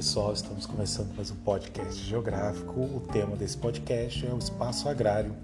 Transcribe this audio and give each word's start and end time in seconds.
pessoal, 0.00 0.32
estamos 0.32 0.64
começando 0.64 1.14
mais 1.14 1.30
um 1.30 1.36
podcast 1.36 2.02
geográfico. 2.02 2.80
O 2.80 3.06
tema 3.12 3.36
desse 3.36 3.58
podcast 3.58 4.26
é 4.26 4.32
o 4.32 4.38
espaço 4.38 4.88
agrário. 4.88 5.36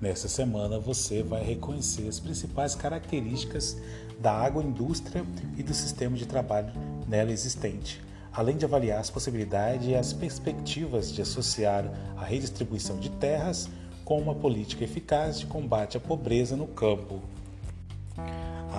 Nessa 0.00 0.26
semana 0.26 0.80
você 0.80 1.22
vai 1.22 1.44
reconhecer 1.44 2.08
as 2.08 2.18
principais 2.18 2.74
características 2.74 3.76
da 4.18 4.32
agroindústria 4.32 5.24
e 5.56 5.62
do 5.62 5.72
sistema 5.72 6.16
de 6.16 6.26
trabalho 6.26 6.72
nela 7.06 7.30
existente, 7.30 8.02
além 8.32 8.56
de 8.56 8.64
avaliar 8.64 8.98
as 8.98 9.10
possibilidades 9.10 9.86
e 9.86 9.94
as 9.94 10.12
perspectivas 10.12 11.12
de 11.12 11.22
associar 11.22 11.84
a 12.16 12.24
redistribuição 12.24 12.98
de 12.98 13.10
terras 13.10 13.68
com 14.04 14.18
uma 14.20 14.34
política 14.34 14.82
eficaz 14.82 15.38
de 15.38 15.46
combate 15.46 15.96
à 15.96 16.00
pobreza 16.00 16.56
no 16.56 16.66
campo. 16.66 17.22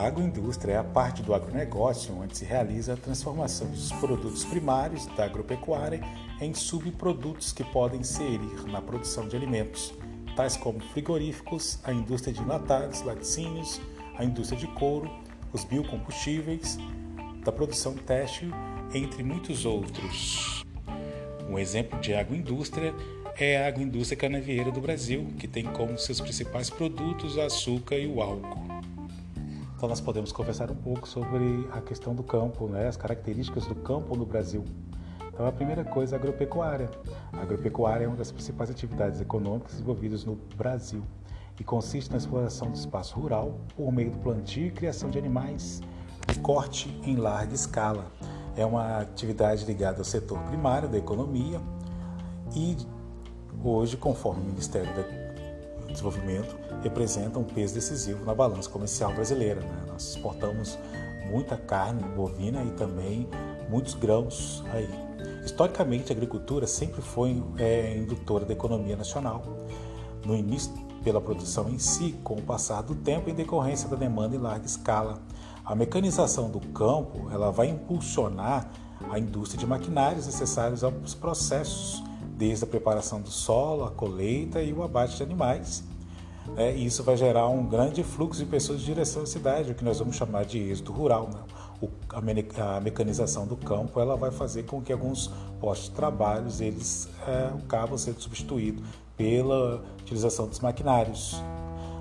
A 0.01 0.07
agroindústria 0.07 0.73
é 0.73 0.77
a 0.77 0.83
parte 0.83 1.21
do 1.21 1.31
agronegócio 1.31 2.19
onde 2.19 2.35
se 2.35 2.43
realiza 2.43 2.93
a 2.93 2.97
transformação 2.97 3.67
dos 3.67 3.91
produtos 3.91 4.43
primários 4.43 5.05
da 5.15 5.25
agropecuária 5.25 6.01
em 6.41 6.55
subprodutos 6.55 7.53
que 7.53 7.63
podem 7.63 7.99
inserir 7.99 8.63
na 8.65 8.81
produção 8.81 9.27
de 9.27 9.35
alimentos, 9.35 9.93
tais 10.35 10.57
como 10.57 10.79
frigoríficos, 10.79 11.77
a 11.83 11.93
indústria 11.93 12.33
de 12.33 12.41
enlatados, 12.41 13.03
laticínios, 13.03 13.79
a 14.17 14.25
indústria 14.25 14.59
de 14.59 14.65
couro, 14.69 15.07
os 15.53 15.63
biocombustíveis, 15.63 16.79
da 17.45 17.51
produção 17.51 17.93
têxtil, 17.93 18.49
entre 18.95 19.21
muitos 19.21 19.65
outros. 19.65 20.65
Um 21.47 21.59
exemplo 21.59 21.99
de 21.99 22.15
agroindústria 22.15 22.91
é 23.37 23.63
a 23.63 23.67
agroindústria 23.67 24.17
canavieira 24.17 24.71
do 24.71 24.81
Brasil, 24.81 25.27
que 25.37 25.47
tem 25.47 25.65
como 25.65 25.95
seus 25.99 26.19
principais 26.19 26.71
produtos 26.71 27.35
o 27.35 27.41
açúcar 27.41 27.97
e 27.97 28.07
o 28.07 28.19
álcool. 28.19 28.70
Então 29.81 29.89
nós 29.89 29.99
podemos 29.99 30.31
conversar 30.31 30.69
um 30.69 30.75
pouco 30.75 31.07
sobre 31.07 31.67
a 31.71 31.81
questão 31.81 32.13
do 32.13 32.21
campo, 32.21 32.67
né, 32.67 32.87
as 32.87 32.95
características 32.95 33.65
do 33.65 33.73
campo 33.73 34.15
no 34.15 34.27
Brasil. 34.27 34.63
Então 35.33 35.47
a 35.47 35.51
primeira 35.51 35.83
coisa 35.83 36.15
é 36.15 36.19
a 36.19 36.21
agropecuária. 36.21 36.87
A 37.33 37.41
agropecuária 37.41 38.05
é 38.05 38.07
uma 38.07 38.15
das 38.15 38.31
principais 38.31 38.69
atividades 38.69 39.19
econômicas 39.19 39.71
desenvolvidas 39.71 40.23
no 40.23 40.35
Brasil 40.55 41.01
e 41.59 41.63
consiste 41.63 42.11
na 42.11 42.17
exploração 42.17 42.69
do 42.69 42.75
espaço 42.75 43.19
rural 43.19 43.59
por 43.75 43.91
meio 43.91 44.11
do 44.11 44.19
plantio 44.19 44.67
e 44.67 44.71
criação 44.71 45.09
de 45.09 45.17
animais 45.17 45.81
de 46.27 46.37
corte 46.41 46.95
em 47.03 47.15
larga 47.15 47.55
escala. 47.55 48.05
É 48.55 48.63
uma 48.63 48.99
atividade 48.99 49.65
ligada 49.65 49.97
ao 49.97 50.05
setor 50.05 50.37
primário 50.43 50.87
da 50.87 50.99
economia 50.99 51.59
e 52.55 52.77
hoje, 53.63 53.97
conforme 53.97 54.43
o 54.43 54.45
Ministério 54.45 54.93
da 54.93 55.30
desenvolvimento 55.91 56.55
representa 56.81 57.37
um 57.39 57.43
peso 57.43 57.73
decisivo 57.73 58.25
na 58.25 58.33
balança 58.33 58.69
comercial 58.69 59.13
brasileira. 59.13 59.61
Né? 59.61 59.83
Nós 59.87 60.09
exportamos 60.09 60.77
muita 61.29 61.55
carne 61.55 62.03
bovina 62.15 62.63
e 62.63 62.71
também 62.71 63.29
muitos 63.69 63.93
grãos 63.93 64.63
aí. 64.73 64.89
Historicamente, 65.45 66.11
a 66.11 66.15
agricultura 66.15 66.67
sempre 66.67 67.01
foi 67.01 67.41
é, 67.57 67.97
indutora 67.97 68.45
da 68.45 68.53
economia 68.53 68.95
nacional. 68.95 69.43
No 70.25 70.35
início, 70.35 70.71
pela 71.03 71.19
produção 71.19 71.69
em 71.69 71.79
si, 71.79 72.13
com 72.23 72.35
o 72.35 72.41
passar 72.41 72.81
do 72.81 72.95
tempo 72.95 73.29
em 73.29 73.33
decorrência 73.33 73.89
da 73.89 73.95
demanda 73.95 74.35
em 74.35 74.39
larga 74.39 74.65
escala. 74.65 75.19
A 75.65 75.73
mecanização 75.73 76.49
do 76.49 76.59
campo 76.59 77.29
ela 77.31 77.51
vai 77.51 77.69
impulsionar 77.69 78.69
a 79.09 79.17
indústria 79.17 79.59
de 79.59 79.65
maquinários 79.65 80.25
necessários 80.25 80.83
aos 80.83 81.15
processos 81.15 82.03
desde 82.41 82.63
a 82.63 82.67
preparação 82.67 83.21
do 83.21 83.29
solo, 83.29 83.83
a 83.83 83.91
colheita 83.91 84.63
e 84.63 84.73
o 84.73 84.81
abate 84.81 85.15
de 85.15 85.21
animais. 85.21 85.83
É, 86.57 86.75
e 86.75 86.87
isso 86.87 87.03
vai 87.03 87.15
gerar 87.15 87.47
um 87.47 87.63
grande 87.67 88.03
fluxo 88.03 88.43
de 88.43 88.49
pessoas 88.49 88.81
em 88.81 88.85
direção 88.85 89.21
à 89.21 89.25
cidade, 89.27 89.71
o 89.71 89.75
que 89.75 89.83
nós 89.83 89.99
vamos 89.99 90.15
chamar 90.15 90.43
de 90.43 90.57
êxodo 90.57 90.91
rural. 90.91 91.29
Né? 91.31 91.39
O, 91.79 91.89
a, 92.09 92.19
me, 92.19 92.43
a, 92.57 92.79
mecanização 92.81 93.45
do 93.45 93.55
campo 93.55 93.99
ela 93.99 94.17
vai 94.17 94.31
fazer 94.31 94.63
com 94.63 94.81
que 94.81 94.91
alguns 94.91 95.27
postos 95.59 95.89
de 95.89 95.95
trabalho 95.95 96.47
eles 96.59 97.07
é, 97.27 97.51
acabam 97.63 97.95
sendo 97.95 98.19
substituídos 98.19 98.83
pela 99.15 99.83
utilização 100.01 100.47
dos 100.47 100.59
maquinários. 100.61 101.39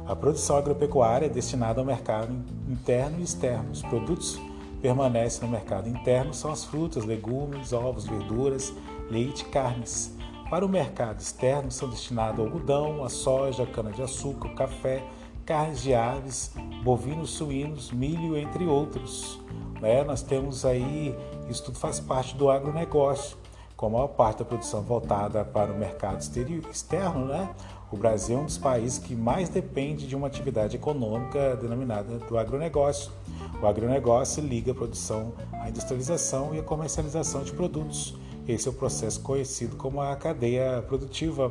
A 0.07 0.17
produção 0.17 0.57
agropecuária 0.57 1.27
é 1.27 1.28
destinada 1.28 1.81
ao 1.81 1.87
mercado 1.87 2.33
interno 2.67 3.21
e 3.21 3.25
externo. 3.25 3.71
Os 3.72 3.83
produtos 3.83 4.41
permanecem 4.81 5.43
no 5.43 5.49
mercado 5.49 5.87
interno 5.87 6.33
são 6.33 6.51
as 6.51 6.65
frutas, 6.65 7.05
legumes, 7.05 7.75
ovos, 7.75 8.07
verduras, 8.07 8.72
leite 9.11 9.45
carnes. 9.45 10.19
Para 10.50 10.66
o 10.66 10.69
mercado 10.69 11.21
externo 11.21 11.71
são 11.71 11.88
destinados 11.88 12.44
algodão, 12.44 13.05
a 13.05 13.09
soja, 13.09 13.65
cana-de-açúcar, 13.65 14.49
café, 14.56 15.00
carnes 15.47 15.81
de 15.81 15.94
aves, 15.94 16.53
bovinos, 16.83 17.31
suínos, 17.31 17.93
milho, 17.93 18.37
entre 18.37 18.66
outros. 18.66 19.41
Né? 19.81 20.03
Nós 20.03 20.22
temos 20.22 20.65
aí, 20.65 21.16
isso 21.49 21.62
tudo 21.66 21.78
faz 21.78 22.00
parte 22.00 22.34
do 22.34 22.50
agronegócio, 22.50 23.37
com 23.77 23.87
a 23.87 23.91
maior 23.91 24.09
parte 24.09 24.41
da 24.41 24.44
produção 24.44 24.83
voltada 24.83 25.44
para 25.44 25.72
o 25.72 25.78
mercado 25.78 26.21
externo, 26.21 27.27
né? 27.27 27.49
O 27.93 27.97
Brasil 27.97 28.37
é 28.37 28.41
um 28.41 28.44
dos 28.44 28.59
países 28.59 28.99
que 28.99 29.15
mais 29.15 29.49
depende 29.49 30.06
de 30.06 30.16
uma 30.16 30.27
atividade 30.27 30.75
econômica 30.77 31.56
denominada 31.56 32.19
do 32.19 32.37
agronegócio. 32.37 33.12
O 33.62 33.66
agronegócio 33.66 34.43
liga 34.44 34.72
a 34.72 34.75
produção 34.75 35.33
à 35.53 35.69
industrialização 35.69 36.55
e 36.55 36.59
à 36.59 36.62
comercialização 36.62 37.44
de 37.44 37.53
produtos 37.53 38.16
esse 38.50 38.69
é 38.69 38.71
o 38.71 38.75
processo 38.75 39.21
conhecido 39.21 39.77
como 39.77 40.00
a 40.00 40.15
cadeia 40.16 40.83
produtiva. 40.83 41.50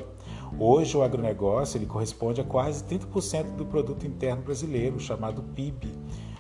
Hoje 0.60 0.98
o 0.98 1.04
agronegócio 1.04 1.78
ele 1.78 1.86
corresponde 1.86 2.42
a 2.42 2.44
quase 2.44 2.84
30% 2.84 3.56
do 3.56 3.66
produto 3.66 4.06
interno 4.06 4.44
brasileiro, 4.44 5.00
chamado 5.00 5.42
PIB. 5.56 5.92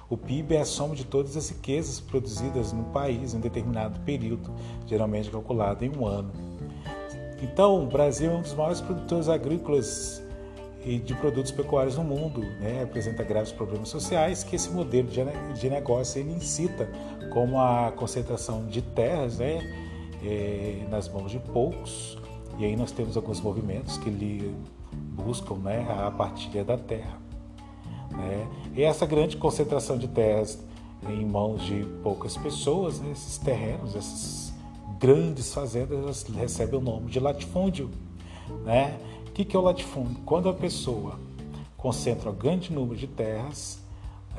O 0.09 0.17
PIB 0.17 0.55
é 0.55 0.61
a 0.61 0.65
soma 0.65 0.95
de 0.95 1.05
todas 1.05 1.37
as 1.37 1.49
riquezas 1.49 1.99
produzidas 1.99 2.73
no 2.73 2.83
país 2.85 3.33
em 3.33 3.39
determinado 3.39 3.99
período, 4.01 4.51
geralmente 4.87 5.29
calculado 5.29 5.85
em 5.85 5.95
um 5.95 6.05
ano. 6.05 6.31
Então, 7.41 7.83
o 7.83 7.87
Brasil 7.87 8.31
é 8.31 8.35
um 8.35 8.41
dos 8.41 8.53
maiores 8.53 8.81
produtores 8.81 9.29
agrícolas 9.29 10.21
e 10.83 10.97
de 10.97 11.13
produtos 11.13 11.51
pecuários 11.51 11.95
no 11.95 12.03
mundo, 12.03 12.41
né? 12.59 12.83
apresenta 12.83 13.23
graves 13.23 13.51
problemas 13.51 13.89
sociais 13.89 14.43
que 14.43 14.55
esse 14.55 14.69
modelo 14.71 15.09
de 15.53 15.69
negócio 15.69 16.19
ele 16.19 16.33
incita, 16.33 16.89
como 17.31 17.59
a 17.59 17.91
concentração 17.91 18.65
de 18.65 18.81
terras, 18.81 19.37
né? 19.37 19.88
É, 20.23 20.85
nas 20.89 21.07
mãos 21.09 21.31
de 21.31 21.39
poucos, 21.39 22.17
e 22.57 22.65
aí 22.65 22.75
nós 22.75 22.91
temos 22.91 23.15
alguns 23.15 23.39
movimentos 23.41 23.97
que 23.97 24.09
lhe 24.09 24.53
buscam 24.91 25.55
né, 25.55 25.87
a 25.89 26.11
partilha 26.11 26.63
da 26.63 26.77
terra. 26.77 27.17
Né? 28.11 28.47
E 28.75 28.83
essa 28.83 29.05
grande 29.05 29.37
concentração 29.37 29.97
de 29.97 30.07
terras 30.07 30.59
em 31.07 31.25
mãos 31.25 31.63
de 31.63 31.85
poucas 32.03 32.35
pessoas, 32.35 32.99
né, 32.99 33.11
esses 33.11 33.37
terrenos, 33.37 33.95
essas 33.95 34.53
grandes 34.99 35.53
fazendas, 35.53 36.23
recebem 36.23 36.79
o 36.79 36.81
nome 36.81 37.09
de 37.09 37.19
latifúndio. 37.19 37.89
Né? 38.65 38.99
O 39.27 39.31
que 39.31 39.55
é 39.55 39.59
o 39.59 39.61
latifúndio? 39.61 40.17
Quando 40.25 40.49
a 40.49 40.53
pessoa 40.53 41.17
concentra 41.77 42.29
um 42.29 42.35
grande 42.35 42.73
número 42.73 42.97
de 42.97 43.07
terras, 43.07 43.79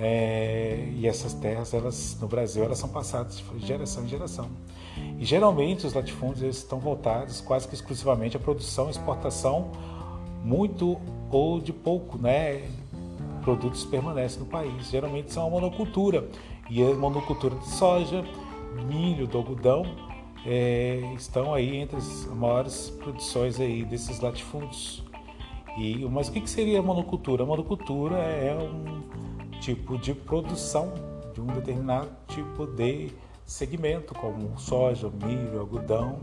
é, 0.03 0.89
e 0.97 1.07
essas 1.07 1.35
terras, 1.35 1.75
elas 1.75 2.17
no 2.19 2.27
Brasil, 2.27 2.65
elas 2.65 2.79
são 2.79 2.89
passadas 2.89 3.45
de 3.55 3.67
geração 3.67 4.05
em 4.05 4.09
geração. 4.09 4.49
E 5.19 5.25
geralmente 5.25 5.87
os 5.87 5.93
latifúndios 5.93 6.57
estão 6.57 6.79
voltados 6.79 7.43
quase 7.43 7.69
que 7.69 7.75
exclusivamente 7.75 8.35
à 8.35 8.41
produção 8.41 8.89
exportação, 8.89 9.71
muito 10.43 10.99
ou 11.31 11.61
de 11.61 11.73
pouco, 11.73 12.17
né? 12.17 12.63
Produtos 13.43 13.85
permanecem 13.85 14.41
no 14.41 14.47
país. 14.47 14.89
Geralmente 14.91 15.33
são 15.33 15.47
a 15.47 15.51
monocultura. 15.51 16.27
E 16.71 16.83
a 16.83 16.95
monocultura 16.95 17.55
de 17.57 17.69
soja, 17.69 18.25
milho, 18.87 19.27
do 19.27 19.37
algodão 19.37 19.85
é, 20.47 21.13
estão 21.15 21.53
aí 21.53 21.77
entre 21.77 21.99
as 21.99 22.25
maiores 22.27 22.89
produções 22.89 23.61
aí 23.61 23.85
desses 23.85 24.19
latifúndios. 24.21 25.05
E, 25.77 25.99
mas 26.07 26.29
o 26.29 26.33
que, 26.33 26.41
que 26.41 26.51
seria 26.51 26.79
a 26.79 26.83
monocultura? 26.83 27.43
A 27.43 27.47
monocultura 27.47 28.17
é 28.17 28.57
um 28.57 29.21
tipo 29.61 29.99
de 29.99 30.15
produção 30.15 30.93
de 31.33 31.41
um 31.41 31.47
determinado 31.47 32.09
tipo 32.27 32.67
de 32.67 33.13
segmento, 33.45 34.15
como 34.15 34.59
soja, 34.59 35.11
milho, 35.11 35.61
algodão, 35.61 36.21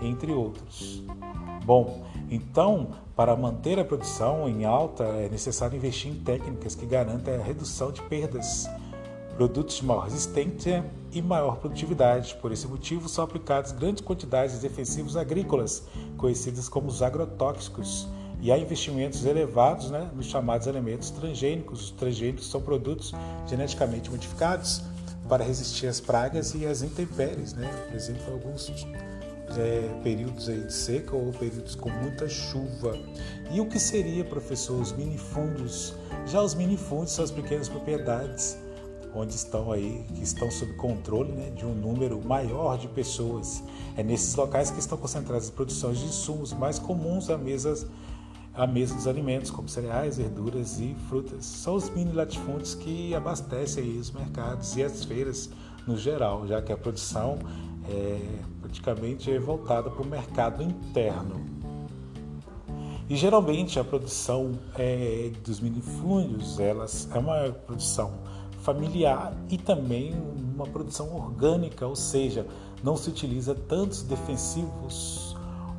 entre 0.00 0.32
outros. 0.32 1.02
Bom, 1.64 2.04
então, 2.30 2.90
para 3.14 3.36
manter 3.36 3.78
a 3.78 3.84
produção 3.84 4.48
em 4.48 4.64
alta, 4.64 5.04
é 5.04 5.28
necessário 5.28 5.76
investir 5.76 6.10
em 6.10 6.16
técnicas 6.16 6.74
que 6.74 6.84
garantem 6.84 7.34
a 7.34 7.42
redução 7.42 7.92
de 7.92 8.02
perdas, 8.02 8.68
produtos 9.36 9.76
de 9.76 9.84
maior 9.84 10.04
resistência 10.04 10.84
e 11.12 11.22
maior 11.22 11.56
produtividade. 11.56 12.36
Por 12.40 12.50
esse 12.50 12.66
motivo, 12.66 13.08
são 13.08 13.22
aplicadas 13.22 13.70
grandes 13.70 14.02
quantidades 14.02 14.56
de 14.56 14.68
defensivos 14.68 15.16
agrícolas, 15.16 15.86
conhecidos 16.16 16.68
como 16.68 16.88
os 16.88 17.02
agrotóxicos, 17.02 18.08
e 18.42 18.50
há 18.50 18.58
investimentos 18.58 19.24
elevados 19.24 19.88
né, 19.88 20.10
nos 20.14 20.26
chamados 20.26 20.66
elementos 20.66 21.10
transgênicos. 21.10 21.84
Os 21.84 21.90
transgênicos 21.92 22.50
são 22.50 22.60
produtos 22.60 23.12
geneticamente 23.46 24.10
modificados 24.10 24.82
para 25.28 25.44
resistir 25.44 25.86
às 25.86 26.00
pragas 26.00 26.52
e 26.52 26.66
às 26.66 26.82
intempéries, 26.82 27.54
né? 27.54 27.70
por 27.86 27.94
exemplo, 27.94 28.32
alguns 28.32 28.68
é, 29.56 30.00
períodos 30.02 30.48
aí 30.48 30.60
de 30.60 30.72
seca 30.72 31.14
ou 31.14 31.32
períodos 31.32 31.76
com 31.76 31.88
muita 31.88 32.28
chuva. 32.28 32.98
E 33.52 33.60
o 33.60 33.66
que 33.66 33.78
seria, 33.78 34.24
professor, 34.24 34.80
os 34.80 34.90
minifúndios? 34.90 35.94
Já 36.26 36.42
os 36.42 36.54
minifúndios 36.54 37.12
são 37.12 37.24
as 37.24 37.30
pequenas 37.30 37.68
propriedades 37.68 38.58
onde 39.14 39.34
estão 39.34 39.70
aí, 39.70 40.04
que 40.14 40.22
estão 40.22 40.50
sob 40.50 40.72
controle 40.74 41.32
né, 41.32 41.50
de 41.50 41.66
um 41.66 41.74
número 41.74 42.20
maior 42.24 42.78
de 42.78 42.88
pessoas. 42.88 43.62
É 43.96 44.02
nesses 44.02 44.34
locais 44.34 44.70
que 44.70 44.80
estão 44.80 44.96
concentradas 44.96 45.44
as 45.44 45.50
produções 45.50 45.98
de 45.98 46.06
insumos 46.06 46.52
mais 46.52 46.78
comuns 46.78 47.28
à 47.28 47.36
mesa, 47.36 47.86
à 48.54 48.66
mesa 48.66 48.94
dos 48.94 49.06
alimentos, 49.06 49.50
como 49.50 49.68
cereais, 49.68 50.18
verduras 50.18 50.78
e 50.78 50.94
frutas. 51.08 51.44
São 51.44 51.74
os 51.74 51.88
mini 51.90 52.12
latifúndios 52.12 52.74
que 52.74 53.14
abastecem 53.14 53.98
os 53.98 54.10
mercados 54.10 54.76
e 54.76 54.82
as 54.82 55.04
feiras 55.04 55.50
no 55.86 55.96
geral, 55.96 56.46
já 56.46 56.60
que 56.60 56.72
a 56.72 56.76
produção 56.76 57.38
é 57.88 58.18
praticamente 58.60 59.36
voltada 59.38 59.90
para 59.90 60.02
o 60.02 60.06
mercado 60.06 60.62
interno. 60.62 61.40
E 63.08 63.16
geralmente 63.16 63.78
a 63.78 63.84
produção 63.84 64.52
é, 64.78 65.30
dos 65.44 65.60
minifúndios 65.60 66.58
elas 66.58 67.08
é 67.12 67.18
uma 67.18 67.50
produção 67.66 68.12
familiar 68.62 69.36
e 69.50 69.58
também 69.58 70.14
uma 70.54 70.66
produção 70.66 71.14
orgânica, 71.14 71.86
ou 71.86 71.96
seja, 71.96 72.46
não 72.82 72.96
se 72.96 73.10
utiliza 73.10 73.54
tantos 73.54 74.02
defensivos 74.02 75.31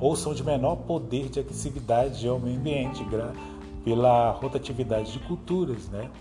ou 0.03 0.17
são 0.17 0.33
de 0.33 0.44
menor 0.44 0.75
poder 0.75 1.29
de 1.29 1.39
agressividade 1.39 2.27
ao 2.27 2.38
meio 2.38 2.57
ambiente 2.57 3.07
pela 3.85 4.31
rotatividade 4.31 5.13
de 5.13 5.19
culturas, 5.19 5.88
né? 5.88 6.11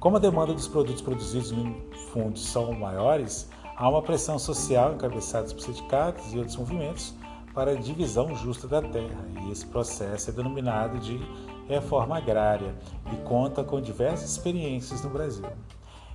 Como 0.00 0.16
a 0.16 0.18
demanda 0.18 0.54
dos 0.54 0.66
produtos 0.66 1.02
produzidos 1.02 1.52
em 1.52 1.76
fundos 2.10 2.46
são 2.46 2.72
maiores, 2.72 3.50
há 3.76 3.86
uma 3.86 4.00
pressão 4.00 4.38
social 4.38 4.94
encabeçada 4.94 5.52
por 5.52 5.60
sindicatos 5.60 6.32
e 6.32 6.38
outros 6.38 6.56
movimentos 6.56 7.12
para 7.52 7.72
a 7.72 7.74
divisão 7.74 8.34
justa 8.34 8.66
da 8.66 8.80
terra, 8.80 9.22
e 9.44 9.50
esse 9.50 9.66
processo 9.66 10.30
é 10.30 10.32
denominado 10.32 10.98
de 10.98 11.20
reforma 11.68 12.16
agrária 12.16 12.74
e 13.12 13.16
conta 13.28 13.62
com 13.62 13.78
diversas 13.78 14.30
experiências 14.30 15.04
no 15.04 15.10
Brasil. 15.10 15.44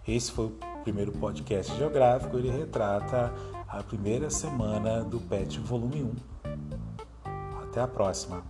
Esse 0.08 0.32
foi 0.32 0.46
o 0.46 0.54
primeiro 0.84 1.12
podcast 1.12 1.76
geográfico, 1.78 2.38
ele 2.38 2.50
retrata 2.50 3.32
a 3.68 3.84
primeira 3.84 4.32
semana 4.32 5.04
do 5.04 5.20
PET 5.20 5.60
Volume 5.60 6.02
1. 6.02 6.33
Até 7.74 7.82
a 7.82 7.88
próxima! 7.88 8.44